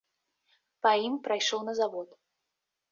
[0.85, 2.07] Па ім прайшоў на завод.